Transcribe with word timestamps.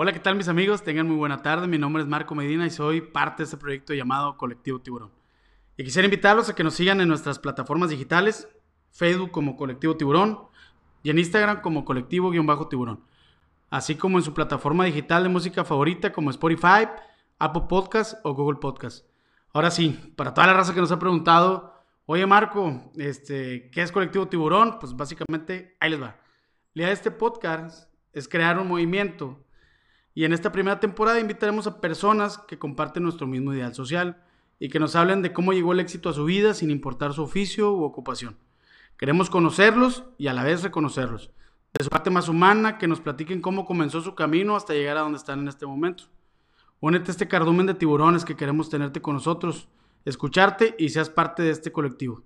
Hola, 0.00 0.12
¿qué 0.12 0.20
tal 0.20 0.36
mis 0.36 0.46
amigos? 0.46 0.84
Tengan 0.84 1.08
muy 1.08 1.16
buena 1.16 1.42
tarde. 1.42 1.66
Mi 1.66 1.76
nombre 1.76 2.04
es 2.04 2.08
Marco 2.08 2.32
Medina 2.36 2.64
y 2.64 2.70
soy 2.70 3.00
parte 3.00 3.38
de 3.38 3.44
este 3.46 3.56
proyecto 3.56 3.92
llamado 3.94 4.36
Colectivo 4.36 4.78
Tiburón. 4.80 5.10
Y 5.76 5.82
quisiera 5.82 6.06
invitarlos 6.06 6.48
a 6.48 6.54
que 6.54 6.62
nos 6.62 6.74
sigan 6.74 7.00
en 7.00 7.08
nuestras 7.08 7.40
plataformas 7.40 7.90
digitales, 7.90 8.48
Facebook 8.92 9.32
como 9.32 9.56
Colectivo 9.56 9.96
Tiburón 9.96 10.38
y 11.02 11.10
en 11.10 11.18
Instagram 11.18 11.62
como 11.62 11.84
Colectivo-Tiburón, 11.84 13.02
así 13.70 13.96
como 13.96 14.18
en 14.18 14.24
su 14.24 14.32
plataforma 14.34 14.84
digital 14.84 15.24
de 15.24 15.30
música 15.30 15.64
favorita 15.64 16.12
como 16.12 16.30
Spotify, 16.30 16.86
Apple 17.40 17.64
Podcast 17.68 18.20
o 18.22 18.34
Google 18.34 18.60
Podcast. 18.60 19.04
Ahora 19.52 19.72
sí, 19.72 20.14
para 20.14 20.32
toda 20.32 20.46
la 20.46 20.54
raza 20.54 20.74
que 20.74 20.80
nos 20.80 20.92
ha 20.92 21.00
preguntado, 21.00 21.74
oye 22.06 22.24
Marco, 22.24 22.92
este, 22.94 23.68
¿qué 23.72 23.82
es 23.82 23.90
Colectivo 23.90 24.28
Tiburón? 24.28 24.78
Pues 24.78 24.94
básicamente 24.94 25.76
ahí 25.80 25.90
les 25.90 26.00
va. 26.00 26.20
La 26.74 26.82
idea 26.82 26.86
de 26.86 26.94
este 26.94 27.10
podcast 27.10 27.92
es 28.12 28.28
crear 28.28 28.60
un 28.60 28.68
movimiento 28.68 29.44
y 30.18 30.24
en 30.24 30.32
esta 30.32 30.50
primera 30.50 30.80
temporada 30.80 31.20
invitaremos 31.20 31.68
a 31.68 31.80
personas 31.80 32.38
que 32.38 32.58
comparten 32.58 33.04
nuestro 33.04 33.28
mismo 33.28 33.54
ideal 33.54 33.72
social 33.72 34.20
y 34.58 34.68
que 34.68 34.80
nos 34.80 34.96
hablen 34.96 35.22
de 35.22 35.32
cómo 35.32 35.52
llegó 35.52 35.72
el 35.72 35.78
éxito 35.78 36.08
a 36.08 36.12
su 36.12 36.24
vida 36.24 36.54
sin 36.54 36.72
importar 36.72 37.12
su 37.12 37.22
oficio 37.22 37.70
u 37.70 37.84
ocupación. 37.84 38.36
Queremos 38.96 39.30
conocerlos 39.30 40.02
y 40.18 40.26
a 40.26 40.32
la 40.32 40.42
vez 40.42 40.64
reconocerlos. 40.64 41.30
De 41.72 41.84
su 41.84 41.88
parte 41.88 42.10
más 42.10 42.28
humana, 42.28 42.78
que 42.78 42.88
nos 42.88 43.00
platiquen 43.00 43.40
cómo 43.40 43.64
comenzó 43.64 44.00
su 44.00 44.16
camino 44.16 44.56
hasta 44.56 44.72
llegar 44.72 44.96
a 44.96 45.02
donde 45.02 45.18
están 45.18 45.38
en 45.38 45.46
este 45.46 45.66
momento. 45.66 46.06
Únete 46.80 47.12
a 47.12 47.12
este 47.12 47.28
cardumen 47.28 47.66
de 47.66 47.74
tiburones 47.74 48.24
que 48.24 48.34
queremos 48.34 48.68
tenerte 48.68 49.00
con 49.00 49.14
nosotros, 49.14 49.68
escucharte 50.04 50.74
y 50.80 50.88
seas 50.88 51.10
parte 51.10 51.44
de 51.44 51.50
este 51.50 51.70
colectivo. 51.70 52.24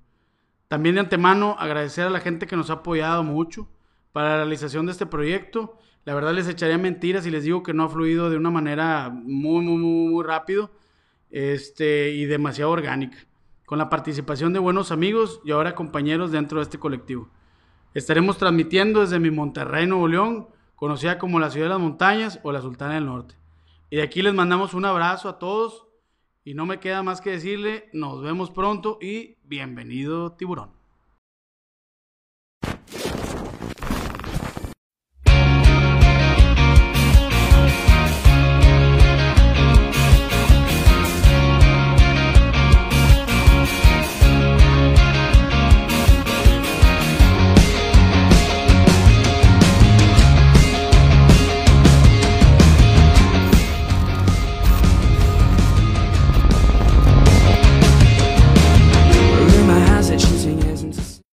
También 0.67 0.95
de 0.95 1.03
antemano 1.03 1.57
agradecer 1.59 2.07
a 2.07 2.11
la 2.11 2.21
gente 2.21 2.47
que 2.47 2.57
nos 2.57 2.71
ha 2.71 2.81
apoyado 2.81 3.23
mucho 3.23 3.69
para 4.13 4.31
la 4.31 4.37
realización 4.37 4.87
de 4.87 4.93
este 4.93 5.05
proyecto 5.05 5.77
la 6.05 6.15
verdad 6.15 6.35
les 6.35 6.49
echaría 6.49 6.79
mentiras 6.79 7.25
si 7.25 7.31
les 7.31 7.45
digo 7.45 7.63
que 7.63 7.75
no 7.75 7.85
ha 7.85 7.89
fluido 7.89 8.29
de 8.29 8.37
una 8.37 8.51
manera 8.51 9.11
muy, 9.11 9.65
muy, 9.65 9.77
muy, 9.77 10.13
muy 10.13 10.25
rápido 10.25 10.71
este, 11.31 12.11
y 12.11 12.25
demasiado 12.25 12.71
orgánica, 12.71 13.19
con 13.67 13.79
la 13.79 13.89
participación 13.89 14.53
de 14.53 14.59
buenos 14.59 14.91
amigos 14.91 15.41
y 15.45 15.53
ahora 15.53 15.75
compañeros 15.75 16.33
dentro 16.33 16.59
de 16.59 16.65
este 16.65 16.79
colectivo. 16.79 17.29
Estaremos 17.95 18.39
transmitiendo 18.39 19.01
desde 19.01 19.21
mi 19.21 19.31
Monterrey, 19.31 19.87
Nuevo 19.87 20.09
León, 20.09 20.49
conocida 20.75 21.19
como 21.19 21.39
la 21.39 21.51
Ciudad 21.51 21.67
de 21.67 21.75
las 21.75 21.81
Montañas 21.81 22.41
o 22.43 22.51
la 22.51 22.61
Sultana 22.63 22.95
del 22.95 23.07
Norte. 23.07 23.37
Y 23.91 23.97
de 23.97 24.03
aquí 24.03 24.23
les 24.23 24.35
mandamos 24.35 24.75
un 24.75 24.85
abrazo 24.85 25.29
a 25.29 25.39
todos 25.39 25.87
y 26.45 26.55
no 26.55 26.67
me 26.67 26.81
queda 26.81 27.03
más 27.03 27.21
que 27.21 27.31
decirle, 27.31 27.89
nos 27.93 28.23
vemos 28.23 28.51
pronto 28.51 28.99
y 29.01 29.37
bienvenido 29.45 30.33
tiburón. 30.33 30.82